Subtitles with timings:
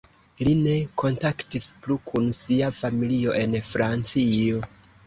[0.45, 4.69] Li ne kontaktis plu kun sia familio en Francio.